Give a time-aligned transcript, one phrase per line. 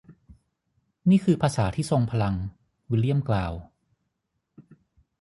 [1.09, 2.35] นี่คือภาษาที่ทรงพลัง
[2.89, 3.53] วิลเลียมกล่าว